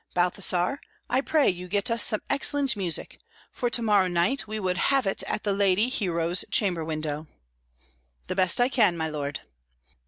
[0.15, 0.81] "Balthasar,
[1.11, 3.19] I pray you get us some excellent music,
[3.51, 7.27] for to morrow night we would have it at the lady Hero's chamber window."
[8.25, 9.41] "The best I can, my lord."